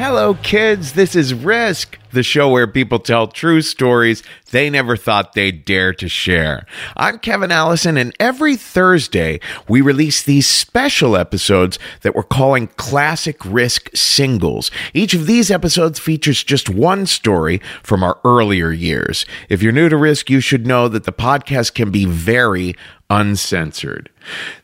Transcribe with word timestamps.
Hello, 0.00 0.32
kids. 0.32 0.94
This 0.94 1.14
is 1.14 1.34
Risk, 1.34 1.98
the 2.10 2.22
show 2.22 2.48
where 2.48 2.66
people 2.66 3.00
tell 3.00 3.26
true 3.26 3.60
stories 3.60 4.22
they 4.50 4.70
never 4.70 4.96
thought 4.96 5.34
they'd 5.34 5.62
dare 5.66 5.92
to 5.92 6.08
share. 6.08 6.64
I'm 6.96 7.18
Kevin 7.18 7.52
Allison, 7.52 7.98
and 7.98 8.16
every 8.18 8.56
Thursday 8.56 9.40
we 9.68 9.82
release 9.82 10.22
these 10.22 10.46
special 10.46 11.18
episodes 11.18 11.78
that 12.00 12.14
we're 12.14 12.22
calling 12.22 12.68
Classic 12.78 13.36
Risk 13.44 13.90
Singles. 13.94 14.70
Each 14.94 15.12
of 15.12 15.26
these 15.26 15.50
episodes 15.50 15.98
features 15.98 16.42
just 16.42 16.70
one 16.70 17.04
story 17.04 17.60
from 17.82 18.02
our 18.02 18.18
earlier 18.24 18.70
years. 18.70 19.26
If 19.50 19.62
you're 19.62 19.70
new 19.70 19.90
to 19.90 19.98
Risk, 19.98 20.30
you 20.30 20.40
should 20.40 20.66
know 20.66 20.88
that 20.88 21.04
the 21.04 21.12
podcast 21.12 21.74
can 21.74 21.90
be 21.90 22.06
very 22.06 22.74
uncensored. 23.10 24.08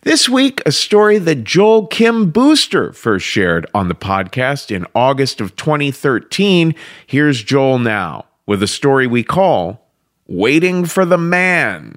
This 0.03 0.29
week, 0.29 0.63
a 0.65 0.73
story 0.73 1.19
that 1.19 1.45
Joel 1.45 1.89
Kim 1.89 2.31
Booster 2.31 2.93
first 2.93 3.27
shared 3.27 3.67
on 3.75 3.89
the 3.89 3.95
podcast 3.95 4.75
in 4.75 4.87
August 4.95 5.41
of 5.41 5.57
2013. 5.57 6.75
Here's 7.07 7.43
Joel 7.43 7.81
now 7.81 8.25
with 8.47 8.63
a 8.63 8.69
story 8.69 9.07
we 9.07 9.25
call 9.25 9.91
Waiting 10.29 10.87
for 10.87 11.05
the 11.05 11.19
Man. 11.19 11.97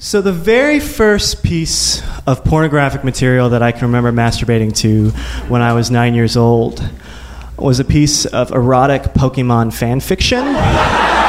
So, 0.00 0.22
the 0.22 0.32
very 0.32 0.78
first 0.78 1.42
piece 1.42 2.02
of 2.26 2.44
pornographic 2.44 3.02
material 3.02 3.50
that 3.50 3.62
I 3.62 3.72
can 3.72 3.82
remember 3.82 4.12
masturbating 4.12 4.74
to 4.76 5.10
when 5.48 5.60
I 5.60 5.72
was 5.72 5.90
nine 5.90 6.14
years 6.14 6.36
old 6.36 6.88
was 7.56 7.80
a 7.80 7.84
piece 7.84 8.24
of 8.24 8.52
erotic 8.52 9.02
Pokemon 9.14 9.72
fan 9.72 9.98
fiction. 9.98 10.44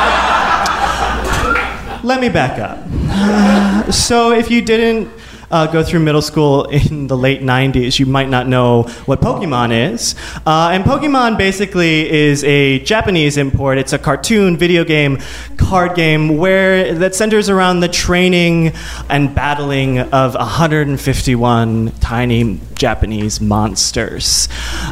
Let 2.09 2.21
me 2.21 2.29
back 2.29 2.57
up. 2.57 3.93
so, 3.93 4.31
if 4.31 4.49
you 4.49 4.63
didn't 4.63 5.09
uh, 5.51 5.67
go 5.67 5.83
through 5.83 5.99
middle 6.01 6.21
school 6.21 6.65
in 6.65 7.07
the 7.07 7.17
late 7.17 7.41
90s, 7.41 7.99
you 7.99 8.05
might 8.05 8.29
not 8.29 8.47
know 8.47 8.83
what 9.05 9.21
Pokemon 9.21 9.93
is. 9.93 10.15
Uh, 10.45 10.69
and 10.71 10.83
Pokemon 10.83 11.37
basically 11.37 12.09
is 12.09 12.43
a 12.43 12.79
Japanese 12.79 13.37
import. 13.37 13.77
It's 13.77 13.93
a 13.93 13.99
cartoon 13.99 14.57
video 14.57 14.83
game, 14.83 15.19
card 15.57 15.95
game, 15.95 16.37
where 16.37 16.93
that 16.95 17.15
centers 17.15 17.49
around 17.49 17.79
the 17.79 17.87
training 17.87 18.73
and 19.09 19.33
battling 19.33 19.99
of 19.99 20.35
151 20.35 21.91
tiny 21.99 22.59
Japanese 22.75 23.41
monsters. 23.41 24.47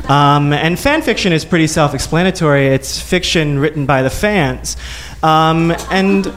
Um, 0.09 0.53
and 0.53 0.77
fan 0.77 1.01
fiction 1.01 1.33
is 1.33 1.45
pretty 1.45 1.67
self 1.67 1.93
explanatory. 1.93 2.67
It's 2.67 3.01
fiction 3.01 3.59
written 3.59 3.85
by 3.85 4.01
the 4.01 4.09
fans. 4.09 4.77
Um, 5.23 5.71
and 5.89 6.27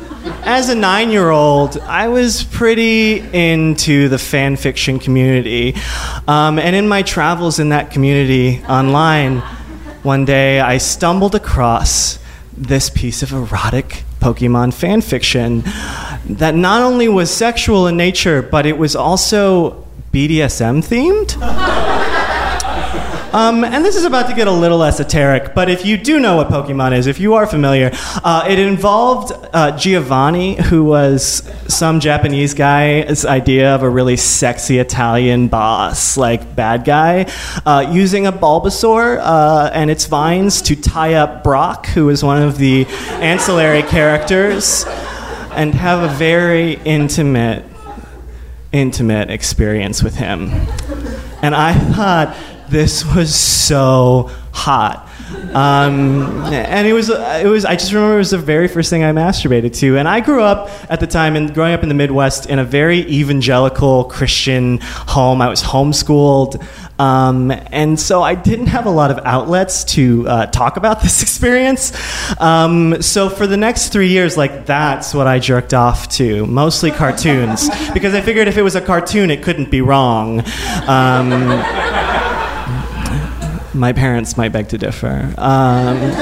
as 0.42 0.68
a 0.70 0.74
nine 0.74 1.10
year 1.10 1.30
old, 1.30 1.78
I 1.78 2.08
was 2.08 2.44
pretty 2.44 3.18
into 3.18 4.08
the 4.10 4.18
fan 4.18 4.56
fiction 4.56 4.98
community. 4.98 5.74
Um, 6.28 6.58
and 6.58 6.76
in 6.76 6.88
my 6.88 7.02
travels 7.02 7.58
in 7.58 7.70
that 7.70 7.90
community 7.90 8.62
online, 8.68 9.38
one 10.02 10.24
day 10.24 10.60
I 10.60 10.78
stumbled 10.78 11.34
across 11.34 12.18
this 12.52 12.90
piece 12.90 13.22
of 13.22 13.32
erotic 13.32 14.04
Pokemon 14.20 14.74
fan 14.74 15.00
fiction 15.00 15.62
that 16.26 16.54
not 16.54 16.82
only 16.82 17.08
was 17.08 17.30
sexual 17.30 17.86
in 17.86 17.96
nature, 17.96 18.42
but 18.42 18.66
it 18.66 18.76
was 18.76 18.94
also 18.94 19.86
BDSM 20.12 20.82
themed. 20.84 21.76
Um, 23.32 23.62
and 23.62 23.84
this 23.84 23.94
is 23.94 24.04
about 24.04 24.28
to 24.28 24.34
get 24.34 24.48
a 24.48 24.52
little 24.52 24.82
esoteric, 24.82 25.54
but 25.54 25.70
if 25.70 25.86
you 25.86 25.96
do 25.96 26.18
know 26.18 26.34
what 26.34 26.48
Pokemon 26.48 26.98
is, 26.98 27.06
if 27.06 27.20
you 27.20 27.34
are 27.34 27.46
familiar, 27.46 27.92
uh, 28.24 28.44
it 28.48 28.58
involved 28.58 29.32
uh, 29.52 29.76
Giovanni, 29.78 30.56
who 30.56 30.82
was 30.82 31.48
some 31.68 32.00
Japanese 32.00 32.54
guy's 32.54 33.24
idea 33.24 33.72
of 33.72 33.84
a 33.84 33.88
really 33.88 34.16
sexy 34.16 34.78
Italian 34.78 35.46
boss, 35.46 36.16
like 36.16 36.56
bad 36.56 36.84
guy, 36.84 37.30
uh, 37.64 37.88
using 37.92 38.26
a 38.26 38.32
Bulbasaur 38.32 39.20
uh, 39.22 39.70
and 39.72 39.92
its 39.92 40.06
vines 40.06 40.60
to 40.62 40.74
tie 40.74 41.14
up 41.14 41.44
Brock, 41.44 41.86
who 41.86 42.08
is 42.08 42.24
one 42.24 42.42
of 42.42 42.58
the 42.58 42.84
ancillary 43.20 43.82
characters, 43.84 44.84
and 45.52 45.72
have 45.74 46.02
a 46.02 46.12
very 46.14 46.80
intimate, 46.84 47.64
intimate 48.72 49.30
experience 49.30 50.02
with 50.02 50.16
him. 50.16 50.50
And 51.42 51.54
I 51.54 51.74
thought, 51.74 52.36
this 52.70 53.04
was 53.04 53.34
so 53.34 54.30
hot. 54.52 55.08
Um, 55.54 56.42
and 56.52 56.86
it 56.86 56.92
was, 56.92 57.08
it 57.08 57.46
was, 57.46 57.64
I 57.64 57.74
just 57.74 57.92
remember 57.92 58.14
it 58.14 58.18
was 58.18 58.30
the 58.30 58.38
very 58.38 58.68
first 58.68 58.90
thing 58.90 59.04
I 59.04 59.12
masturbated 59.12 59.74
to. 59.78 59.96
And 59.96 60.08
I 60.08 60.20
grew 60.20 60.42
up 60.42 60.70
at 60.90 61.00
the 61.00 61.06
time, 61.06 61.36
and 61.36 61.52
growing 61.52 61.72
up 61.72 61.82
in 61.82 61.88
the 61.88 61.94
Midwest, 61.94 62.46
in 62.46 62.58
a 62.58 62.64
very 62.64 63.00
evangelical 63.00 64.04
Christian 64.04 64.78
home. 64.80 65.40
I 65.40 65.48
was 65.48 65.62
homeschooled. 65.62 66.64
Um, 67.00 67.50
and 67.50 67.98
so 67.98 68.22
I 68.22 68.34
didn't 68.34 68.66
have 68.66 68.84
a 68.84 68.90
lot 68.90 69.10
of 69.10 69.20
outlets 69.24 69.84
to 69.84 70.28
uh, 70.28 70.46
talk 70.46 70.76
about 70.76 71.00
this 71.00 71.22
experience. 71.22 71.92
Um, 72.38 73.00
so 73.00 73.28
for 73.30 73.46
the 73.46 73.56
next 73.56 73.88
three 73.88 74.08
years, 74.08 74.36
like 74.36 74.66
that's 74.66 75.14
what 75.14 75.26
I 75.26 75.38
jerked 75.38 75.72
off 75.72 76.08
to, 76.10 76.46
mostly 76.46 76.90
cartoons, 76.90 77.70
because 77.92 78.14
I 78.14 78.20
figured 78.20 78.48
if 78.48 78.58
it 78.58 78.62
was 78.62 78.74
a 78.74 78.82
cartoon, 78.82 79.30
it 79.30 79.42
couldn't 79.42 79.70
be 79.70 79.80
wrong. 79.80 80.42
My 83.80 83.94
parents 83.94 84.36
might 84.36 84.50
beg 84.52 84.68
to 84.68 84.78
differ. 84.78 85.32
Um, 85.38 86.12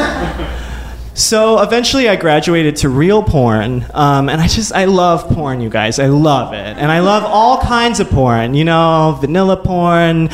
so 1.14 1.60
eventually 1.60 2.08
I 2.08 2.14
graduated 2.14 2.76
to 2.76 2.88
real 2.88 3.20
porn, 3.20 3.84
um, 3.94 4.28
and 4.28 4.40
I 4.40 4.46
just, 4.46 4.72
I 4.72 4.84
love 4.84 5.28
porn, 5.28 5.60
you 5.60 5.68
guys. 5.68 5.98
I 5.98 6.06
love 6.06 6.52
it. 6.54 6.76
And 6.76 6.92
I 6.92 7.00
love 7.00 7.24
all 7.24 7.58
kinds 7.58 7.98
of 7.98 8.08
porn, 8.10 8.54
you 8.54 8.64
know, 8.64 9.18
vanilla 9.20 9.56
porn, 9.56 10.28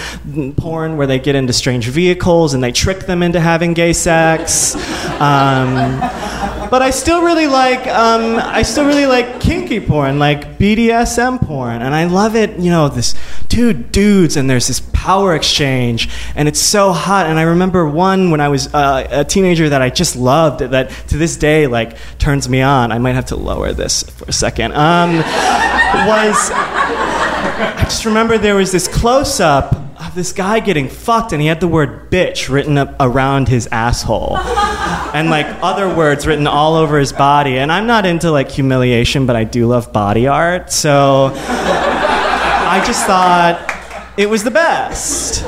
porn 0.59 0.99
where 0.99 1.07
they 1.07 1.19
get 1.19 1.35
into 1.35 1.55
strange 1.55 1.89
vehicles 1.89 2.53
and 2.53 2.63
they 2.63 2.73
trick 2.73 3.07
them 3.07 3.23
into 3.23 3.41
having 3.41 3.73
gay 3.73 3.95
sex. 3.95 4.75
Um, 5.19 6.03
but 6.71 6.83
I 6.83 6.91
still 6.91 7.23
really 7.23 7.47
like 7.47 7.87
um, 7.87 8.37
I 8.37 8.63
still 8.63 8.87
really 8.87 9.07
like 9.07 9.41
kinky 9.41 9.81
porn, 9.81 10.19
like 10.19 10.59
BDSM 10.59 11.41
porn, 11.41 11.83
and 11.83 11.95
I 11.95 12.05
love 12.05 12.37
it. 12.37 12.59
You 12.59 12.71
know, 12.71 12.89
this 12.89 13.15
two 13.49 13.73
dudes 13.73 14.37
and 14.37 14.49
there's 14.49 14.67
this 14.67 14.81
power 14.93 15.35
exchange, 15.35 16.09
and 16.35 16.49
it's 16.49 16.61
so 16.61 16.93
hot. 16.93 17.27
And 17.27 17.39
I 17.39 17.43
remember 17.43 17.89
one 17.89 18.31
when 18.31 18.41
I 18.41 18.49
was 18.49 18.73
uh, 18.75 19.07
a 19.11 19.25
teenager 19.25 19.69
that 19.69 19.83
I 19.83 19.91
just 19.91 20.17
loved 20.17 20.61
that 20.61 20.91
to 21.09 21.17
this 21.17 21.37
day 21.37 21.67
like 21.67 21.97
turns 22.19 22.49
me 22.49 22.63
on. 22.63 22.93
I 22.93 22.99
might 22.99 23.15
have 23.15 23.27
to 23.27 23.37
lower 23.37 23.73
this 23.73 24.03
for 24.03 24.25
a 24.27 24.33
second. 24.33 24.73
Um, 24.73 25.17
was 25.17 26.51
I 27.57 27.81
just 27.85 28.05
remember 28.05 28.39
there 28.39 28.57
was 28.57 28.73
this 28.73 28.89
close 28.89 29.41
up 29.41 29.84
this 30.15 30.33
guy 30.33 30.61
getting 30.61 30.89
fucked, 30.89 31.33
and 31.33 31.43
he 31.43 31.49
had 31.49 31.61
the 31.61 31.69
word 31.69 32.11
bitch 32.11 32.49
written 32.49 32.79
up 32.79 32.95
around 33.01 33.49
his 33.49 33.67
asshole. 33.73 34.37
and 35.15 35.31
like 35.31 35.47
other 35.63 35.93
words 35.93 36.27
written 36.27 36.47
all 36.47 36.77
over 36.77 36.99
his 36.99 37.13
body. 37.13 37.59
And 37.59 37.73
I'm 37.73 37.87
not 37.87 38.07
into 38.07 38.31
like 38.31 38.51
humiliation, 38.51 39.27
but 39.27 39.37
I 39.37 39.45
do 39.45 39.67
love 39.67 39.93
body 39.93 40.27
art. 40.27 40.71
So 40.73 41.33
I 41.35 42.83
just 42.87 43.07
thought 43.07 43.73
it 44.17 44.31
was 44.31 44.45
the 44.45 44.51
best. 44.51 45.45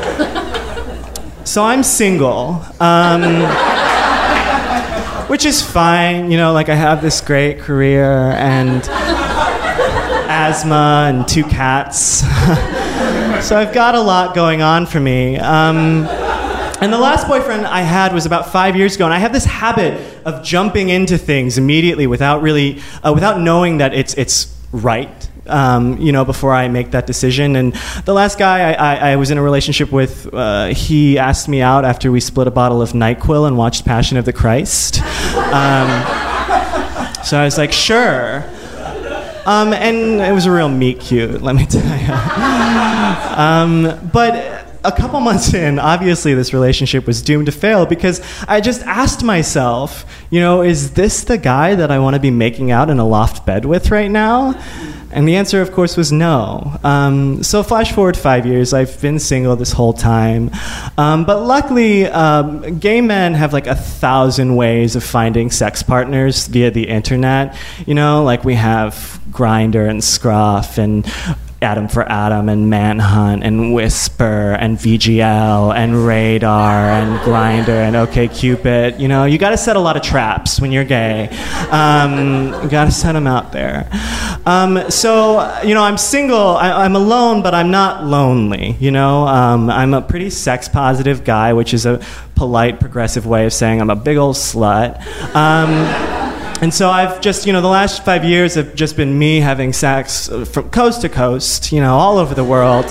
So 1.46 1.62
I'm 1.62 1.82
single. 1.82 2.64
Um, 2.80 3.22
which 5.28 5.44
is 5.44 5.60
fine, 5.60 6.30
you 6.30 6.36
know, 6.36 6.52
like 6.52 6.68
I 6.68 6.74
have 6.74 7.02
this 7.02 7.20
great 7.20 7.58
career 7.58 8.30
and 8.32 8.82
asthma 10.28 11.12
and 11.12 11.26
two 11.26 11.44
cats. 11.44 12.22
so 13.40 13.56
I've 13.56 13.72
got 13.72 13.94
a 13.94 14.00
lot 14.00 14.34
going 14.34 14.62
on 14.62 14.86
for 14.86 15.00
me. 15.00 15.36
Um, 15.38 16.06
and 16.80 16.92
the 16.92 16.98
last 16.98 17.26
boyfriend 17.26 17.66
I 17.66 17.80
had 17.80 18.12
was 18.12 18.26
about 18.26 18.52
five 18.52 18.76
years 18.76 18.96
ago, 18.96 19.04
and 19.04 19.14
I 19.14 19.18
have 19.18 19.32
this 19.32 19.44
habit 19.44 19.98
of 20.26 20.42
jumping 20.44 20.88
into 20.90 21.16
things 21.16 21.58
immediately 21.58 22.06
without 22.06 22.42
really, 22.42 22.80
uh, 23.02 23.12
without 23.14 23.40
knowing 23.40 23.78
that 23.78 23.94
it's 23.94 24.14
it's 24.14 24.54
right. 24.72 25.30
Um, 25.46 25.98
you 25.98 26.10
know, 26.10 26.24
before 26.24 26.52
I 26.52 26.66
make 26.66 26.90
that 26.90 27.06
decision. 27.06 27.54
And 27.54 27.72
the 28.04 28.12
last 28.12 28.36
guy 28.36 28.72
I, 28.72 28.72
I, 28.72 29.12
I 29.12 29.16
was 29.16 29.30
in 29.30 29.38
a 29.38 29.42
relationship 29.42 29.92
with, 29.92 30.28
uh, 30.34 30.74
he 30.74 31.20
asked 31.20 31.48
me 31.48 31.62
out 31.62 31.84
after 31.84 32.10
we 32.10 32.18
split 32.18 32.48
a 32.48 32.50
bottle 32.50 32.82
of 32.82 32.94
Nyquil 32.94 33.46
and 33.46 33.56
watched 33.56 33.84
Passion 33.84 34.16
of 34.16 34.24
the 34.24 34.32
Christ. 34.32 35.00
Um, 35.00 35.88
so 37.22 37.38
I 37.38 37.44
was 37.44 37.56
like, 37.58 37.72
sure. 37.72 38.44
Um, 39.46 39.72
and 39.72 40.20
it 40.20 40.32
was 40.32 40.46
a 40.46 40.50
real 40.50 40.68
meet 40.68 40.98
cute, 40.98 41.40
let 41.40 41.54
me 41.54 41.64
tell 41.66 41.80
you. 41.82 42.12
um, 43.36 44.10
but 44.12 44.66
a 44.82 44.90
couple 44.90 45.20
months 45.20 45.54
in, 45.54 45.78
obviously 45.78 46.34
this 46.34 46.52
relationship 46.52 47.06
was 47.06 47.22
doomed 47.22 47.46
to 47.46 47.52
fail 47.52 47.86
because 47.86 48.20
I 48.48 48.60
just 48.60 48.82
asked 48.82 49.22
myself, 49.22 50.04
you 50.30 50.40
know, 50.40 50.62
is 50.62 50.94
this 50.94 51.22
the 51.22 51.38
guy 51.38 51.76
that 51.76 51.92
I 51.92 52.00
want 52.00 52.14
to 52.14 52.20
be 52.20 52.32
making 52.32 52.72
out 52.72 52.90
in 52.90 52.98
a 52.98 53.06
loft 53.06 53.46
bed 53.46 53.64
with 53.64 53.90
right 53.92 54.10
now? 54.10 54.60
And 55.10 55.26
the 55.26 55.36
answer, 55.36 55.62
of 55.62 55.72
course, 55.72 55.96
was 55.96 56.12
no. 56.12 56.78
Um, 56.82 57.42
so, 57.42 57.62
flash 57.62 57.92
forward 57.92 58.16
five 58.16 58.44
years, 58.44 58.72
I've 58.72 59.00
been 59.00 59.18
single 59.18 59.56
this 59.56 59.72
whole 59.72 59.92
time. 59.92 60.50
Um, 60.98 61.24
but 61.24 61.42
luckily, 61.44 62.06
um, 62.06 62.78
gay 62.78 63.00
men 63.00 63.34
have 63.34 63.52
like 63.52 63.66
a 63.66 63.74
thousand 63.74 64.56
ways 64.56 64.96
of 64.96 65.04
finding 65.04 65.50
sex 65.50 65.82
partners 65.82 66.46
via 66.48 66.70
the 66.70 66.88
internet. 66.88 67.56
You 67.86 67.94
know, 67.94 68.24
like 68.24 68.44
we 68.44 68.54
have 68.54 69.20
Grindr 69.30 69.88
and 69.88 70.02
Scruff 70.02 70.78
and 70.78 71.06
Adam 71.62 71.88
for 71.88 72.02
Adam 72.10 72.48
and 72.48 72.68
Manhunt 72.68 73.42
and 73.42 73.72
Whisper 73.72 74.52
and 74.52 74.76
VGL 74.76 75.74
and 75.74 76.06
Radar 76.06 76.90
and 76.90 77.18
Grindr 77.20 77.68
and 77.68 77.96
OK 77.96 78.28
Cupid. 78.28 79.00
You 79.00 79.08
know, 79.08 79.24
you 79.24 79.38
got 79.38 79.50
to 79.50 79.56
set 79.56 79.74
a 79.76 79.80
lot 79.80 79.96
of 79.96 80.02
traps 80.02 80.60
when 80.60 80.70
you're 80.70 80.84
gay. 80.84 81.28
Um, 81.70 82.52
you 82.62 82.68
got 82.68 82.84
to 82.84 82.90
set 82.90 83.12
them 83.12 83.26
out 83.26 83.52
there. 83.52 83.88
Um, 84.44 84.90
so, 84.90 85.60
you 85.64 85.74
know, 85.74 85.82
I'm 85.82 85.96
single. 85.98 86.56
I, 86.56 86.84
am 86.84 86.94
alone, 86.94 87.42
but 87.42 87.54
I'm 87.54 87.70
not 87.70 88.04
lonely. 88.04 88.76
You 88.78 88.90
know, 88.90 89.26
um, 89.26 89.70
I'm 89.70 89.94
a 89.94 90.02
pretty 90.02 90.30
sex 90.30 90.68
positive 90.68 91.24
guy, 91.24 91.54
which 91.54 91.72
is 91.72 91.86
a 91.86 92.04
polite, 92.34 92.80
progressive 92.80 93.26
way 93.26 93.46
of 93.46 93.52
saying 93.52 93.80
I'm 93.80 93.90
a 93.90 93.96
big 93.96 94.18
old 94.18 94.36
slut. 94.36 95.02
And 96.62 96.72
so 96.72 96.90
I've 96.90 97.20
just, 97.20 97.46
you 97.46 97.52
know, 97.52 97.60
the 97.60 97.68
last 97.68 98.04
five 98.04 98.24
years 98.24 98.54
have 98.54 98.74
just 98.74 98.96
been 98.96 99.18
me 99.18 99.40
having 99.40 99.72
sex 99.74 100.28
from 100.28 100.70
coast 100.70 101.02
to 101.02 101.08
coast, 101.08 101.70
you 101.70 101.80
know, 101.80 101.94
all 101.94 102.16
over 102.16 102.34
the 102.34 102.44
world. 102.44 102.86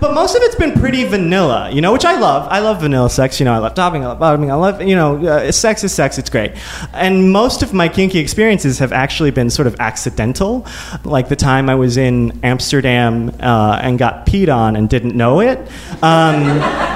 But 0.00 0.14
most 0.14 0.34
of 0.34 0.42
it's 0.42 0.54
been 0.54 0.72
pretty 0.72 1.04
vanilla, 1.04 1.70
you 1.70 1.82
know, 1.82 1.92
which 1.92 2.06
I 2.06 2.18
love. 2.18 2.48
I 2.50 2.60
love 2.60 2.80
vanilla 2.80 3.10
sex. 3.10 3.38
You 3.38 3.44
know, 3.44 3.52
I 3.52 3.58
love 3.58 3.74
topping, 3.74 4.02
I 4.02 4.06
love 4.08 4.18
bottoming, 4.18 4.50
I 4.50 4.54
love, 4.54 4.80
you 4.80 4.96
know, 4.96 5.24
uh, 5.26 5.52
sex 5.52 5.84
is 5.84 5.92
sex. 5.92 6.16
It's 6.16 6.30
great. 6.30 6.52
And 6.94 7.30
most 7.30 7.62
of 7.62 7.74
my 7.74 7.88
kinky 7.88 8.18
experiences 8.18 8.78
have 8.78 8.92
actually 8.92 9.30
been 9.30 9.50
sort 9.50 9.68
of 9.68 9.78
accidental. 9.78 10.66
Like 11.04 11.28
the 11.28 11.36
time 11.36 11.68
I 11.68 11.74
was 11.74 11.98
in 11.98 12.40
Amsterdam 12.42 13.28
uh, 13.40 13.78
and 13.82 13.98
got 13.98 14.24
peed 14.24 14.52
on 14.52 14.76
and 14.76 14.88
didn't 14.88 15.14
know 15.14 15.40
it. 15.40 15.58
Um, 16.02 16.89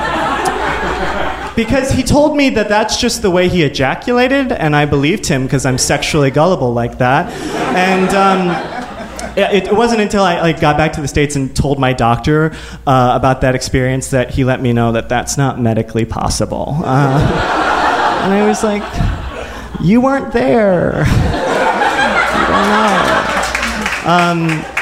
because 1.57 1.91
he 1.91 2.03
told 2.03 2.37
me 2.37 2.51
that 2.51 2.69
that's 2.69 3.01
just 3.01 3.23
the 3.23 3.31
way 3.31 3.49
he 3.49 3.63
ejaculated, 3.63 4.53
and 4.53 4.75
I 4.75 4.87
believed 4.87 5.27
him 5.27 5.45
because 5.45 5.65
I'm 5.65 5.79
sexually 5.79 6.31
gullible 6.31 6.73
like 6.73 6.99
that. 6.99 7.31
And 7.77 8.09
um, 8.15 8.75
it, 9.37 9.69
it, 9.69 9.73
wasn't 9.73 10.01
until 10.01 10.23
I 10.23 10.41
like, 10.41 10.61
got 10.61 10.77
back 10.77 10.93
to 10.95 11.01
the 11.01 11.09
States 11.09 11.37
and 11.37 11.55
told 11.55 11.79
my 11.79 11.93
doctor 11.93 12.53
uh, 12.87 13.13
about 13.15 13.41
that 13.43 13.55
experience 13.55 14.11
that 14.11 14.31
he 14.31 14.45
let 14.45 14.61
me 14.61 14.73
know 14.73 14.93
that 14.93 15.09
that's 15.09 15.37
not 15.37 15.61
medically 15.61 16.05
possible. 16.05 16.77
Uh, 16.85 17.19
and 18.25 18.33
I 18.33 18.47
was 18.47 18.63
like, 18.63 18.83
You 19.81 20.01
weren't 20.01 20.33
there. 20.33 21.05
you 22.35 22.47
don't 22.47 22.69
know. 22.69 23.11
Um, 24.07 24.74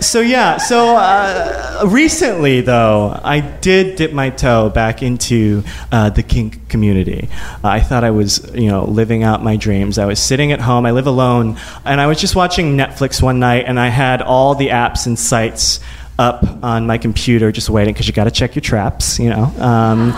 so 0.00 0.20
yeah, 0.20 0.56
so 0.56 0.96
uh, 0.96 1.84
recently 1.86 2.60
though, 2.60 3.18
I 3.22 3.40
did 3.40 3.96
dip 3.96 4.12
my 4.12 4.30
toe 4.30 4.70
back 4.70 5.02
into 5.02 5.62
uh, 5.92 6.10
the 6.10 6.22
kink 6.22 6.68
community. 6.68 7.28
Uh, 7.62 7.68
I 7.68 7.80
thought 7.80 8.04
I 8.04 8.10
was, 8.10 8.50
you 8.54 8.68
know, 8.68 8.84
living 8.84 9.22
out 9.22 9.42
my 9.42 9.56
dreams. 9.56 9.98
I 9.98 10.06
was 10.06 10.18
sitting 10.18 10.52
at 10.52 10.60
home. 10.60 10.86
I 10.86 10.90
live 10.92 11.06
alone, 11.06 11.58
and 11.84 12.00
I 12.00 12.06
was 12.06 12.20
just 12.20 12.34
watching 12.34 12.76
Netflix 12.76 13.22
one 13.22 13.38
night, 13.38 13.64
and 13.66 13.78
I 13.78 13.88
had 13.88 14.22
all 14.22 14.54
the 14.54 14.68
apps 14.68 15.06
and 15.06 15.18
sites 15.18 15.80
up 16.18 16.44
on 16.62 16.86
my 16.86 16.98
computer, 16.98 17.50
just 17.50 17.70
waiting 17.70 17.94
because 17.94 18.06
you 18.06 18.12
got 18.12 18.24
to 18.24 18.30
check 18.30 18.54
your 18.54 18.62
traps, 18.62 19.18
you 19.18 19.30
know. 19.30 19.44
Um, 19.58 20.12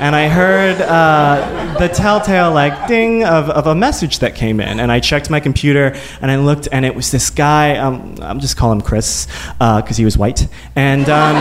and 0.00 0.14
I 0.14 0.28
heard 0.28 0.80
uh, 0.80 1.76
the 1.78 1.88
telltale 1.88 2.52
like 2.52 2.88
ding 2.88 3.24
of, 3.24 3.50
of 3.50 3.66
a 3.66 3.74
message 3.74 4.20
that 4.20 4.34
came 4.34 4.60
in, 4.60 4.80
and 4.80 4.92
I 4.92 5.00
checked 5.00 5.30
my 5.30 5.40
computer 5.40 5.96
and 6.20 6.30
I 6.30 6.36
looked, 6.36 6.68
and 6.70 6.84
it 6.84 6.94
was 6.94 7.10
this 7.10 7.30
guy. 7.30 7.76
Um, 7.76 8.16
I'm 8.20 8.40
just 8.40 8.56
call 8.56 8.72
him 8.72 8.80
Chris 8.80 9.26
because 9.26 9.92
uh, 9.92 9.94
he 9.94 10.04
was 10.04 10.16
white, 10.16 10.46
and 10.76 11.08
um, 11.08 11.36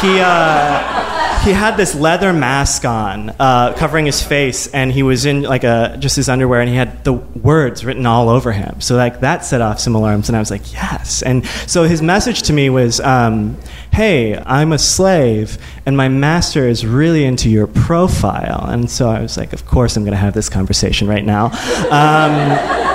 he. 0.00 0.20
Uh, 0.20 1.13
he 1.44 1.52
had 1.52 1.76
this 1.76 1.94
leather 1.94 2.32
mask 2.32 2.86
on, 2.86 3.30
uh, 3.38 3.74
covering 3.74 4.06
his 4.06 4.22
face, 4.22 4.66
and 4.68 4.90
he 4.90 5.02
was 5.02 5.26
in 5.26 5.42
like 5.42 5.62
a 5.62 5.96
just 5.98 6.16
his 6.16 6.28
underwear, 6.28 6.60
and 6.60 6.70
he 6.70 6.74
had 6.76 7.04
the 7.04 7.12
words 7.12 7.84
written 7.84 8.06
all 8.06 8.30
over 8.30 8.50
him. 8.50 8.80
So 8.80 8.96
like 8.96 9.20
that 9.20 9.44
set 9.44 9.60
off 9.60 9.78
some 9.78 9.94
alarms, 9.94 10.28
and 10.28 10.36
I 10.36 10.38
was 10.38 10.50
like, 10.50 10.72
yes. 10.72 11.22
And 11.22 11.46
so 11.66 11.84
his 11.84 12.00
message 12.00 12.42
to 12.44 12.52
me 12.54 12.70
was, 12.70 12.98
um, 13.00 13.58
"Hey, 13.92 14.38
I'm 14.38 14.72
a 14.72 14.78
slave, 14.78 15.58
and 15.84 15.96
my 15.96 16.08
master 16.08 16.66
is 16.66 16.86
really 16.86 17.24
into 17.24 17.50
your 17.50 17.66
profile." 17.66 18.66
And 18.70 18.90
so 18.90 19.10
I 19.10 19.20
was 19.20 19.36
like, 19.36 19.52
of 19.52 19.66
course, 19.66 19.96
I'm 19.96 20.04
going 20.04 20.12
to 20.12 20.18
have 20.18 20.34
this 20.34 20.48
conversation 20.48 21.08
right 21.08 21.24
now. 21.24 21.46
Um, 21.90 22.93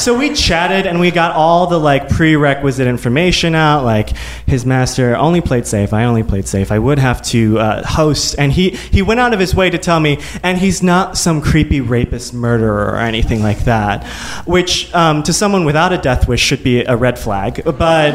so 0.00 0.16
we 0.16 0.34
chatted 0.34 0.86
and 0.86 0.98
we 0.98 1.10
got 1.10 1.32
all 1.36 1.66
the 1.66 1.78
like 1.78 2.08
prerequisite 2.08 2.86
information 2.86 3.54
out. 3.54 3.84
Like 3.84 4.10
his 4.46 4.64
master 4.64 5.14
only 5.16 5.40
played 5.40 5.66
safe. 5.66 5.92
I 5.92 6.04
only 6.04 6.22
played 6.22 6.48
safe. 6.48 6.72
I 6.72 6.78
would 6.78 6.98
have 6.98 7.22
to 7.22 7.58
uh, 7.58 7.86
host, 7.86 8.34
and 8.38 8.52
he 8.52 8.70
he 8.70 9.02
went 9.02 9.20
out 9.20 9.34
of 9.34 9.40
his 9.40 9.54
way 9.54 9.70
to 9.70 9.78
tell 9.78 10.00
me, 10.00 10.18
and 10.42 10.58
he's 10.58 10.82
not 10.82 11.18
some 11.18 11.40
creepy 11.40 11.80
rapist 11.80 12.32
murderer 12.32 12.86
or 12.86 12.96
anything 12.96 13.42
like 13.42 13.60
that, 13.64 14.06
which 14.46 14.92
um, 14.94 15.22
to 15.24 15.32
someone 15.32 15.64
without 15.64 15.92
a 15.92 15.98
death 15.98 16.26
wish 16.26 16.40
should 16.40 16.62
be 16.64 16.82
a 16.82 16.96
red 16.96 17.18
flag. 17.18 17.62
But 17.64 18.14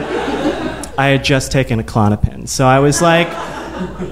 I 0.97 1.07
had 1.07 1.23
just 1.23 1.51
taken 1.51 1.79
a 1.79 1.83
Klonopin, 1.83 2.47
so 2.47 2.65
I 2.65 2.79
was 2.79 3.01
like 3.01 3.27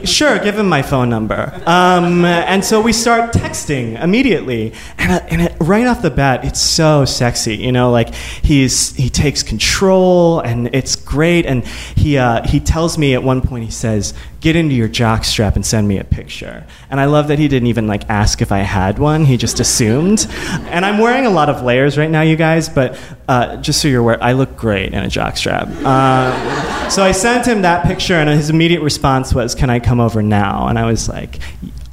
sure, 0.05 0.39
give 0.39 0.57
him 0.57 0.67
my 0.67 0.81
phone 0.81 1.09
number. 1.09 1.61
Um, 1.65 2.25
and 2.25 2.63
so 2.63 2.81
we 2.81 2.93
start 2.93 3.33
texting 3.33 4.01
immediately, 4.01 4.73
and, 4.97 5.11
uh, 5.11 5.25
and 5.29 5.67
right 5.67 5.87
off 5.87 6.01
the 6.01 6.11
bat, 6.11 6.45
it's 6.45 6.59
so 6.59 7.05
sexy. 7.05 7.55
You 7.55 7.71
know, 7.71 7.91
like 7.91 8.13
he's 8.13 8.95
he 8.95 9.09
takes 9.09 9.43
control, 9.43 10.39
and 10.39 10.73
it's 10.73 10.95
great. 10.95 11.45
And 11.45 11.65
he 11.95 12.17
uh, 12.17 12.47
he 12.47 12.59
tells 12.59 12.97
me 12.97 13.13
at 13.13 13.23
one 13.23 13.41
point, 13.41 13.65
he 13.65 13.71
says, 13.71 14.13
"Get 14.43 14.57
into 14.57 14.75
your 14.75 14.89
jockstrap 14.89 15.55
and 15.55 15.65
send 15.65 15.87
me 15.87 15.97
a 15.97 16.03
picture." 16.03 16.65
And 16.91 16.99
I 16.99 17.05
love 17.05 17.29
that 17.29 17.39
he 17.39 17.47
didn't 17.47 17.67
even 17.67 17.87
like 17.87 18.03
ask 18.09 18.41
if 18.41 18.51
I 18.51 18.59
had 18.59 18.99
one; 18.99 19.23
he 19.23 19.37
just 19.37 19.61
assumed. 19.61 20.27
And 20.69 20.85
I'm 20.85 20.99
wearing 20.99 21.25
a 21.25 21.29
lot 21.29 21.49
of 21.49 21.63
layers 21.63 21.97
right 21.97 22.09
now, 22.09 22.21
you 22.21 22.35
guys. 22.35 22.67
But 22.67 22.99
uh, 23.29 23.55
just 23.57 23.81
so 23.81 23.87
you're 23.87 24.01
aware, 24.01 24.21
I 24.21 24.33
look 24.33 24.57
great 24.57 24.93
in 24.93 24.99
a 24.99 25.07
jockstrap. 25.07 25.71
Uh, 25.83 26.89
so 26.89 27.03
I 27.03 27.13
sent 27.13 27.47
him 27.47 27.61
that 27.61 27.85
picture, 27.85 28.15
and 28.15 28.29
his 28.29 28.49
immediate 28.49 28.81
response 28.81 29.33
was, 29.33 29.55
"Can 29.55 29.69
I 29.69 29.79
come 29.79 29.99
over 30.01 30.21
now?" 30.21 30.67
And 30.67 30.77
I 30.77 30.85
was 30.85 31.07
like, 31.07 31.39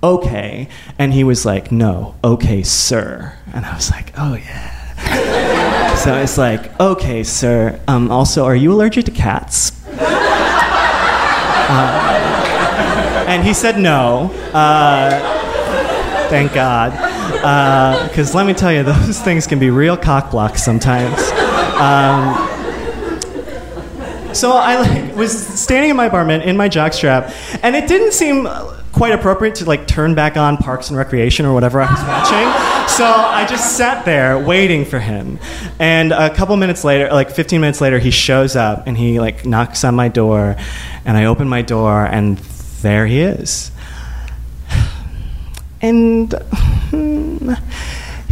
"Okay." 0.02 0.68
And 0.98 1.14
he 1.14 1.22
was 1.22 1.46
like, 1.46 1.70
"No, 1.70 2.16
okay, 2.24 2.62
sir." 2.64 3.32
And 3.54 3.64
I 3.64 3.74
was 3.74 3.90
like, 3.90 4.12
"Oh 4.18 4.34
yeah." 4.34 5.94
so 5.94 6.16
it's 6.16 6.36
like, 6.36 6.78
"Okay, 6.80 7.22
sir. 7.22 7.78
Um, 7.86 8.10
also, 8.10 8.44
are 8.44 8.56
you 8.56 8.72
allergic 8.72 9.04
to 9.06 9.12
cats?" 9.12 9.72
Uh, 11.72 12.19
and 13.30 13.46
he 13.46 13.54
said 13.54 13.78
no. 13.78 14.30
Uh, 14.52 16.28
thank 16.28 16.52
God. 16.52 16.92
Because 18.08 18.34
uh, 18.34 18.38
let 18.38 18.46
me 18.46 18.54
tell 18.54 18.72
you, 18.72 18.82
those 18.92 19.20
things 19.20 19.46
can 19.46 19.58
be 19.58 19.70
real 19.70 19.96
cock 19.96 20.30
blocks 20.30 20.62
sometimes. 20.62 21.20
Um, 21.80 22.48
So 24.34 24.52
I 24.52 24.76
like 24.80 25.16
was 25.16 25.36
standing 25.60 25.90
in 25.90 25.96
my 25.96 26.06
apartment 26.06 26.44
in 26.44 26.56
my 26.56 26.68
jockstrap, 26.68 27.34
and 27.64 27.74
it 27.74 27.88
didn't 27.88 28.12
seem 28.12 28.46
quite 28.92 29.12
appropriate 29.12 29.56
to 29.56 29.64
like 29.64 29.86
turn 29.88 30.14
back 30.14 30.36
on 30.36 30.56
Parks 30.56 30.88
and 30.88 30.96
Recreation 30.96 31.46
or 31.46 31.52
whatever 31.52 31.80
I 31.80 31.90
was 31.90 32.00
watching. 32.02 32.96
So 32.96 33.04
I 33.06 33.44
just 33.48 33.76
sat 33.76 34.04
there 34.04 34.38
waiting 34.38 34.84
for 34.84 35.00
him. 35.00 35.38
And 35.80 36.12
a 36.12 36.32
couple 36.34 36.56
minutes 36.56 36.84
later, 36.84 37.08
like 37.10 37.30
15 37.30 37.60
minutes 37.60 37.80
later, 37.80 37.98
he 37.98 38.10
shows 38.12 38.54
up 38.56 38.86
and 38.86 38.96
he 38.96 39.18
like 39.18 39.44
knocks 39.44 39.82
on 39.82 39.96
my 39.96 40.06
door, 40.08 40.56
and 41.04 41.16
I 41.16 41.24
open 41.24 41.48
my 41.48 41.62
door, 41.62 42.04
and 42.06 42.38
there 42.82 43.06
he 43.06 43.20
is. 43.20 43.70
And. 45.80 46.32
Hmm, 46.32 47.52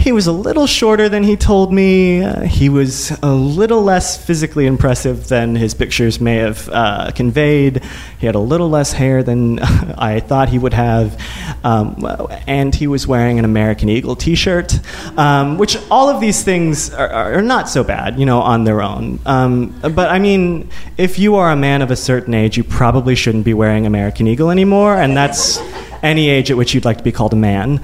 He 0.08 0.12
was 0.12 0.26
a 0.26 0.32
little 0.32 0.66
shorter 0.66 1.10
than 1.10 1.22
he 1.22 1.36
told 1.36 1.70
me. 1.70 2.24
Uh, 2.24 2.40
he 2.40 2.70
was 2.70 3.10
a 3.22 3.34
little 3.34 3.82
less 3.82 4.16
physically 4.16 4.64
impressive 4.64 5.28
than 5.28 5.54
his 5.54 5.74
pictures 5.74 6.18
may 6.18 6.36
have 6.36 6.66
uh, 6.70 7.10
conveyed. 7.14 7.82
He 8.18 8.24
had 8.24 8.34
a 8.34 8.40
little 8.40 8.70
less 8.70 8.90
hair 8.90 9.22
than 9.22 9.58
I 9.98 10.20
thought 10.20 10.48
he 10.48 10.58
would 10.58 10.72
have. 10.72 11.20
Um, 11.62 12.26
and 12.46 12.74
he 12.74 12.86
was 12.86 13.06
wearing 13.06 13.38
an 13.38 13.44
American 13.44 13.90
Eagle 13.90 14.16
t 14.16 14.34
shirt, 14.34 14.80
um, 15.18 15.58
which 15.58 15.76
all 15.90 16.08
of 16.08 16.22
these 16.22 16.42
things 16.42 16.88
are, 16.88 17.10
are, 17.10 17.42
not 17.42 17.68
so 17.68 17.84
bad, 17.84 18.18
you 18.18 18.24
know, 18.24 18.40
on 18.40 18.64
their 18.64 18.80
own. 18.80 19.20
Um, 19.26 19.78
but 19.82 20.08
I 20.08 20.18
mean, 20.18 20.70
if 20.96 21.18
you 21.18 21.36
are 21.36 21.50
a 21.50 21.56
man 21.56 21.82
of 21.82 21.90
a 21.90 21.96
certain 21.96 22.32
age, 22.32 22.56
you 22.56 22.64
probably 22.64 23.14
shouldn't 23.14 23.44
be 23.44 23.52
wearing 23.52 23.84
American 23.84 24.26
Eagle 24.26 24.50
anymore, 24.50 24.96
and 24.96 25.14
that's 25.14 25.58
any 26.02 26.30
age 26.30 26.50
at 26.50 26.56
which 26.56 26.72
you'd 26.72 26.86
like 26.86 26.96
to 26.96 27.04
be 27.04 27.12
called 27.12 27.34
a 27.34 27.36
man. 27.36 27.82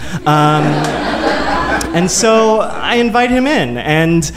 And 1.95 2.11
so 2.11 2.61
I 2.61 2.97
invite 2.97 3.31
him 3.31 3.47
in, 3.47 3.79
and 3.79 4.31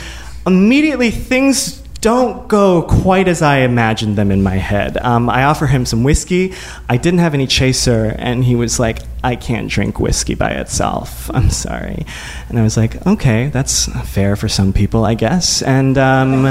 immediately 0.46 1.10
things 1.10 1.82
don't 2.02 2.48
go 2.48 2.84
quite 2.84 3.28
as 3.28 3.42
I 3.42 3.58
imagined 3.62 4.16
them 4.16 4.30
in 4.30 4.44
my 4.44 4.58
head. 4.58 4.98
Um, 4.98 5.28
I 5.28 5.44
offer 5.46 5.66
him 5.66 5.84
some 5.84 6.04
whiskey. 6.04 6.54
I 6.88 6.98
didn't 6.98 7.20
have 7.20 7.34
any 7.34 7.48
chaser, 7.48 8.16
and 8.20 8.44
he 8.44 8.56
was 8.56 8.80
like, 8.80 9.00
I 9.24 9.36
can't 9.36 9.70
drink 9.70 10.00
whiskey 10.00 10.36
by 10.36 10.52
itself. 10.52 11.30
I'm 11.34 11.50
sorry. 11.50 12.06
And 12.50 12.60
I 12.60 12.64
was 12.64 12.78
like, 12.78 13.06
okay, 13.06 13.50
that's 13.50 13.86
fair 14.10 14.36
for 14.36 14.48
some 14.48 14.74
people, 14.74 15.06
I 15.06 15.16
guess. 15.16 15.62
And 15.62 15.98
um, 15.98 16.44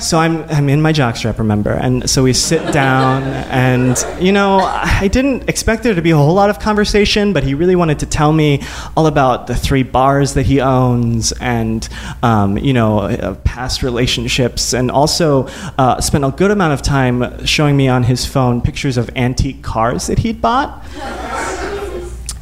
so 0.00 0.18
I'm, 0.18 0.42
I'm 0.50 0.68
in 0.68 0.82
my 0.82 0.92
jockstrap, 0.92 1.38
remember? 1.38 1.72
And 1.72 2.08
so 2.10 2.22
we 2.22 2.32
sit 2.32 2.72
down, 2.72 3.22
and, 3.22 3.96
you 4.20 4.32
know, 4.32 4.58
I 4.58 5.08
didn't 5.08 5.48
expect 5.48 5.82
there 5.82 5.94
to 5.94 6.02
be 6.02 6.10
a 6.10 6.16
whole 6.16 6.34
lot 6.34 6.50
of 6.50 6.58
conversation, 6.58 7.32
but 7.32 7.42
he 7.42 7.54
really 7.54 7.76
wanted 7.76 8.00
to 8.00 8.06
tell 8.06 8.32
me 8.32 8.62
all 8.96 9.06
about 9.06 9.46
the 9.46 9.54
three 9.54 9.82
bars 9.82 10.34
that 10.34 10.46
he 10.46 10.60
owns 10.60 11.32
and, 11.40 11.88
um, 12.22 12.58
you 12.58 12.72
know, 12.72 13.00
uh, 13.00 13.34
past 13.44 13.82
relationships, 13.82 14.74
and 14.74 14.90
also 14.90 15.46
uh, 15.78 16.00
spent 16.00 16.24
a 16.24 16.30
good 16.32 16.50
amount 16.50 16.72
of 16.72 16.82
time 16.82 17.46
showing 17.46 17.76
me 17.76 17.88
on 17.88 18.02
his 18.02 18.26
phone 18.26 18.60
pictures 18.60 18.96
of 18.96 19.08
antique 19.16 19.62
cars 19.62 20.06
that 20.08 20.18
he'd 20.18 20.40
bought. 20.40 20.84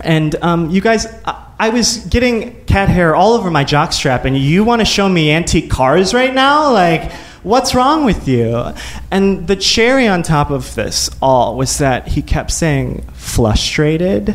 And 0.07 0.37
um, 0.37 0.71
you 0.71 0.81
guys, 0.81 1.07
I, 1.25 1.47
I 1.59 1.69
was 1.71 1.99
getting 2.07 2.65
cat 2.67 2.89
hair 2.89 3.17
all 3.17 3.35
over 3.35 3.51
my 3.51 3.65
jockstrap, 3.65 4.25
and 4.25 4.39
you 4.39 4.63
want 4.63 4.81
to 4.81 4.85
show 4.85 5.09
me 5.09 5.33
antique 5.33 5.69
cars 5.69 6.15
right 6.15 6.33
now? 6.33 6.73
Like, 6.73 7.11
what's 7.43 7.75
wrong 7.75 8.05
with 8.05 8.29
you? 8.29 8.73
And 9.11 9.49
the 9.49 9.57
cherry 9.57 10.07
on 10.07 10.23
top 10.23 10.51
of 10.51 10.77
this 10.77 11.11
all 11.21 11.57
was 11.57 11.79
that 11.79 12.07
he 12.07 12.23
kept 12.23 12.53
saying 12.53 13.03
frustrated 13.15 14.29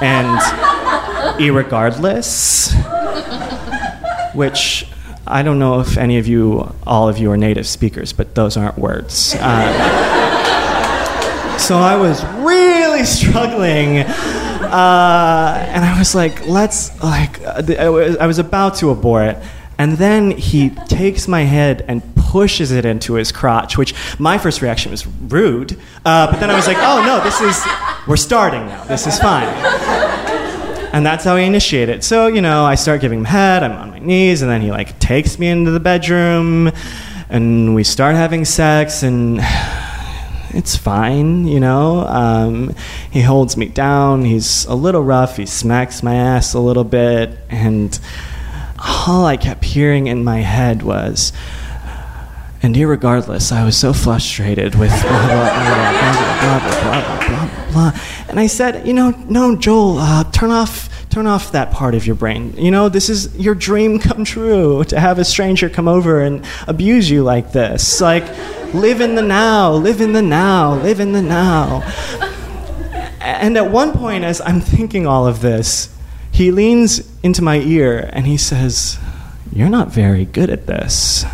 and 0.00 0.38
irregardless, 1.38 2.74
which 4.34 4.88
I 5.24 5.44
don't 5.44 5.60
know 5.60 5.78
if 5.78 5.96
any 5.98 6.18
of 6.18 6.26
you, 6.26 6.74
all 6.84 7.08
of 7.08 7.18
you, 7.18 7.30
are 7.30 7.36
native 7.36 7.68
speakers, 7.68 8.12
but 8.12 8.34
those 8.34 8.56
aren't 8.56 8.76
words. 8.76 9.36
Uh, 9.38 9.98
so 11.58 11.76
I 11.76 11.94
was 11.94 12.24
really 12.44 13.04
struggling 13.04 14.04
uh, 14.64 15.66
and 15.68 15.84
I 15.84 15.98
was 15.98 16.14
like, 16.14 16.46
let's, 16.46 17.02
like, 17.02 17.42
I 17.44 18.26
was 18.26 18.38
about 18.38 18.76
to 18.76 18.90
abort. 18.90 19.36
And 19.78 19.96
then 19.98 20.30
he 20.30 20.70
takes 20.70 21.26
my 21.26 21.42
head 21.42 21.84
and 21.88 22.02
pushes 22.14 22.70
it 22.70 22.84
into 22.84 23.14
his 23.14 23.32
crotch, 23.32 23.76
which 23.76 23.94
my 24.18 24.38
first 24.38 24.62
reaction 24.62 24.90
was 24.90 25.06
rude. 25.06 25.78
Uh, 26.04 26.30
but 26.30 26.40
then 26.40 26.50
I 26.50 26.54
was 26.56 26.66
like, 26.66 26.76
oh 26.78 27.02
no, 27.04 27.20
this 27.24 27.40
is, 27.40 27.64
we're 28.06 28.16
starting 28.16 28.66
now. 28.66 28.84
This 28.84 29.06
is 29.06 29.18
fine. 29.18 29.48
And 30.92 31.04
that's 31.06 31.24
how 31.24 31.36
he 31.36 31.46
initiated. 31.46 32.04
So, 32.04 32.26
you 32.26 32.42
know, 32.42 32.64
I 32.64 32.74
start 32.74 33.00
giving 33.00 33.20
him 33.20 33.24
head, 33.24 33.62
I'm 33.62 33.72
on 33.72 33.90
my 33.90 33.98
knees, 33.98 34.42
and 34.42 34.50
then 34.50 34.60
he 34.60 34.70
like 34.70 34.98
takes 34.98 35.38
me 35.38 35.48
into 35.48 35.70
the 35.70 35.80
bedroom, 35.80 36.70
and 37.30 37.74
we 37.74 37.82
start 37.82 38.14
having 38.14 38.44
sex, 38.44 39.02
and 39.02 39.40
it's 40.54 40.76
fine, 40.76 41.46
you 41.46 41.60
know. 41.60 42.00
Um, 42.06 42.74
he 43.10 43.22
holds 43.22 43.56
me 43.56 43.66
down. 43.66 44.24
He's 44.24 44.64
a 44.66 44.74
little 44.74 45.02
rough. 45.02 45.36
He 45.36 45.46
smacks 45.46 46.02
my 46.02 46.14
ass 46.14 46.54
a 46.54 46.60
little 46.60 46.84
bit, 46.84 47.38
and 47.48 47.98
all 49.06 49.26
I 49.26 49.36
kept 49.36 49.64
hearing 49.64 50.06
in 50.06 50.24
my 50.24 50.40
head 50.40 50.82
was, 50.82 51.32
and 52.62 52.76
regardless, 52.76 53.50
I 53.50 53.64
was 53.64 53.76
so 53.76 53.92
frustrated 53.92 54.74
with 54.74 54.90
blah 54.90 55.26
blah 55.26 55.28
blah 55.28 55.92
blah 55.92 56.20
blah 56.40 56.58
blah 56.60 57.26
blah 57.26 57.46
blah 57.48 57.72
blah. 57.72 58.00
And 58.28 58.38
I 58.38 58.46
said, 58.46 58.86
you 58.86 58.92
know, 58.92 59.10
no, 59.28 59.56
Joel, 59.56 59.98
uh, 59.98 60.24
turn 60.30 60.50
off 60.50 60.88
turn 61.12 61.26
off 61.26 61.52
that 61.52 61.70
part 61.70 61.94
of 61.94 62.06
your 62.06 62.16
brain. 62.16 62.54
You 62.56 62.70
know, 62.70 62.88
this 62.88 63.10
is 63.10 63.36
your 63.36 63.54
dream 63.54 63.98
come 63.98 64.24
true 64.24 64.82
to 64.84 64.98
have 64.98 65.18
a 65.18 65.24
stranger 65.24 65.68
come 65.68 65.86
over 65.86 66.22
and 66.22 66.44
abuse 66.66 67.10
you 67.10 67.22
like 67.22 67.52
this. 67.52 68.00
Like 68.00 68.24
Live 68.74 69.00
in 69.00 69.14
the 69.14 69.22
now, 69.22 69.72
live 69.72 70.00
in 70.00 70.12
the 70.12 70.22
now, 70.22 70.74
live 70.74 70.98
in 70.98 71.12
the 71.12 71.22
now. 71.22 71.82
And 73.20 73.56
at 73.56 73.70
one 73.70 73.92
point, 73.92 74.24
as 74.24 74.40
I'm 74.40 74.60
thinking 74.60 75.06
all 75.06 75.26
of 75.26 75.40
this, 75.40 75.94
he 76.30 76.50
leans 76.50 77.08
into 77.22 77.42
my 77.42 77.58
ear 77.58 78.08
and 78.12 78.26
he 78.26 78.36
says, 78.36 78.98
You're 79.52 79.68
not 79.68 79.88
very 79.88 80.24
good 80.24 80.48
at 80.48 80.66
this. 80.66 81.24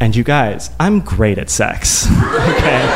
And 0.00 0.14
you 0.14 0.22
guys, 0.22 0.70
I'm 0.78 1.00
great 1.00 1.38
at 1.38 1.50
sex. 1.50 2.06
okay? 2.10 2.86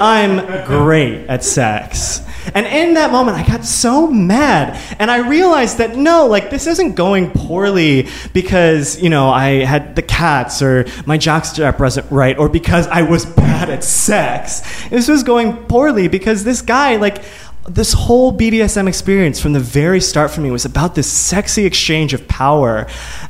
I'm 0.00 0.66
great 0.66 1.26
at 1.28 1.44
sex. 1.44 2.20
And 2.54 2.66
in 2.66 2.94
that 2.94 3.12
moment, 3.12 3.36
I 3.36 3.46
got 3.46 3.64
so 3.64 4.06
mad. 4.06 4.78
And 4.98 5.10
I 5.10 5.28
realized 5.28 5.78
that 5.78 5.96
no, 5.96 6.26
like, 6.26 6.50
this 6.50 6.66
isn't 6.66 6.94
going 6.94 7.30
poorly 7.30 8.08
because, 8.32 9.00
you 9.00 9.10
know, 9.10 9.30
I 9.30 9.64
had 9.64 9.96
the 9.96 10.02
cats 10.02 10.62
or 10.62 10.86
my 11.06 11.18
jockstrap 11.18 11.78
wasn't 11.78 12.10
right 12.10 12.36
or 12.36 12.48
because 12.48 12.86
I 12.88 13.02
was 13.02 13.24
bad 13.26 13.70
at 13.70 13.84
sex. 13.84 14.88
This 14.88 15.08
was 15.08 15.22
going 15.22 15.56
poorly 15.66 16.08
because 16.08 16.44
this 16.44 16.62
guy, 16.62 16.96
like, 16.96 17.22
this 17.68 17.92
whole 17.92 18.36
BDSM 18.36 18.88
experience 18.88 19.40
from 19.40 19.52
the 19.52 19.60
very 19.60 20.00
start 20.00 20.30
for 20.30 20.40
me 20.40 20.50
was 20.50 20.64
about 20.64 20.94
this 20.94 21.10
sexy 21.10 21.64
exchange 21.64 22.12
of 22.12 22.26
power. 22.26 22.86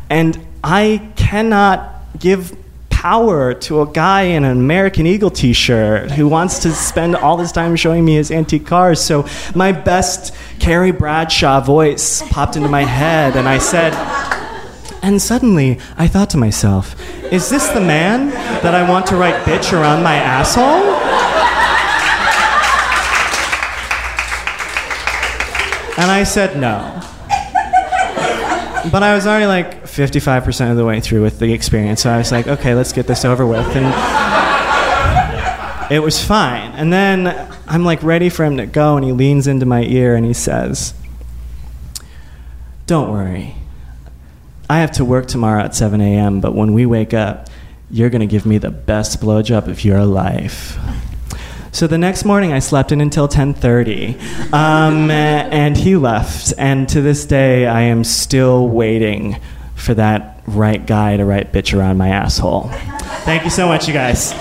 And 0.09 0.39
I 0.65 1.11
cannot 1.17 1.93
give 2.19 2.57
power 3.03 3.53
to 3.53 3.83
a 3.83 3.87
guy 3.89 4.23
in 4.23 4.45
an 4.45 4.57
American 4.57 5.09
Eagle 5.09 5.29
t 5.29 5.53
shirt 5.53 6.09
who 6.13 6.29
wants 6.29 6.61
to 6.61 6.71
spend 6.71 7.17
all 7.17 7.37
this 7.37 7.51
time 7.51 7.75
showing 7.75 8.05
me 8.05 8.15
his 8.15 8.31
antique 8.31 8.65
cars. 8.65 9.01
So 9.01 9.27
my 9.57 9.73
best 9.73 10.33
Carrie 10.61 10.93
Bradshaw 10.93 11.61
voice 11.63 12.23
popped 12.31 12.55
into 12.55 12.69
my 12.69 12.85
head, 12.85 13.35
and 13.35 13.49
I 13.49 13.59
said, 13.59 13.93
and 15.03 15.21
suddenly 15.21 15.81
I 15.97 16.07
thought 16.07 16.31
to 16.31 16.37
myself, 16.37 16.95
is 17.33 17.51
this 17.51 17.67
the 17.71 17.81
man 17.81 18.31
that 18.63 18.73
I 18.73 18.89
want 18.89 19.09
to 19.09 19.17
write 19.17 19.35
bitch 19.43 19.73
around 19.73 20.05
my 20.05 20.15
asshole? 20.15 20.63
And 25.99 26.09
I 26.09 26.23
said 26.23 26.57
no. 26.57 27.02
But 28.91 29.03
I 29.03 29.15
was 29.15 29.27
already 29.27 29.47
like 29.47 29.85
55% 29.85 30.71
of 30.71 30.77
the 30.77 30.85
way 30.85 31.01
through 31.01 31.23
with 31.23 31.39
the 31.39 31.53
experience, 31.53 32.03
so 32.03 32.11
I 32.11 32.19
was 32.19 32.33
like, 32.33 32.49
okay, 32.49 32.75
let's 32.75 32.93
get 32.93 33.07
this 33.07 33.25
over 33.25 33.47
with. 33.47 33.67
And 33.77 33.87
it 35.93 36.01
was 36.01 36.25
fine. 36.25 36.73
And 36.73 36.93
then 36.93 37.29
I'm 37.67 37.85
like 37.85 38.03
ready 38.03 38.29
for 38.29 38.45
him 38.45 38.57
to 38.57 38.67
go, 38.67 38.97
and 38.97 39.05
he 39.05 39.13
leans 39.13 39.47
into 39.47 39.67
my 39.67 39.83
ear 39.83 40.17
and 40.17 40.27
he 40.27 40.33
says, 40.33 40.95
Don't 42.87 43.11
worry. 43.11 43.55
I 44.69 44.79
have 44.79 44.93
to 44.93 45.05
work 45.05 45.27
tomorrow 45.27 45.63
at 45.63 45.75
7 45.75 46.01
a.m., 46.01 46.41
but 46.41 46.55
when 46.55 46.73
we 46.73 46.87
wake 46.87 47.15
up, 47.15 47.49
you're 47.91 48.11
going 48.11 48.21
to 48.21 48.27
give 48.27 48.47
me 48.47 48.59
the 48.59 48.71
best 48.71 49.21
blowjob 49.21 49.69
of 49.69 49.85
your 49.85 50.05
life. 50.07 50.79
So 51.73 51.87
the 51.87 51.97
next 51.97 52.27
morning, 52.27 52.53
I 52.53 52.59
slept 52.59 52.93
in 52.93 53.01
until 53.01 53.27
10:30, 53.27 54.17
um, 54.53 55.11
and 55.11 55.75
he 55.75 55.97
left. 55.97 56.53
And 56.59 56.87
to 56.91 57.01
this 57.01 57.25
day, 57.25 57.67
I 57.67 57.81
am 57.81 58.05
still 58.05 58.69
waiting 58.69 59.39
for 59.75 59.95
that 59.95 60.43
right 60.47 60.87
guy 60.87 61.17
to 61.17 61.25
write 61.25 61.51
bitch 61.51 61.77
around 61.77 61.97
my 61.97 62.11
asshole. 62.11 62.71
Thank 63.25 63.45
you 63.45 63.51
so 63.51 63.67
much, 63.67 63.89
you 63.89 63.95
guys. 63.95 64.33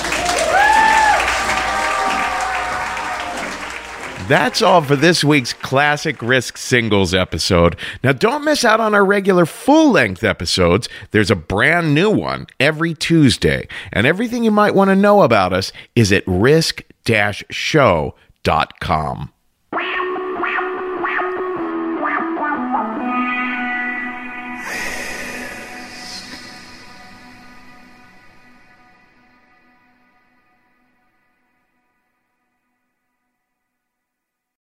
That's 4.28 4.62
all 4.62 4.82
for 4.82 4.96
this 4.96 5.24
week's 5.24 5.52
Classic 5.52 6.22
Risk 6.22 6.58
Singles 6.58 7.14
episode. 7.14 7.76
Now, 8.04 8.14
don't 8.14 8.46
miss 8.46 8.64
out 8.64 8.80
on 8.80 8.94
our 8.94 9.04
regular 9.04 9.46
full 9.46 9.92
length 9.92 10.24
episodes. 10.24 10.88
There's 11.12 11.32
a 11.32 11.36
brand 11.36 11.94
new 11.94 12.10
one 12.10 12.48
every 12.60 12.94
Tuesday, 12.94 13.68
and 13.92 14.06
everything 14.08 14.44
you 14.44 14.52
might 14.52 14.76
want 14.76 14.90
to 14.90 14.96
know 14.96 15.24
about 15.24 15.52
us 15.52 15.74
is 15.96 16.14
at 16.14 16.24
risk 16.28 16.82
show.com. 17.50 19.32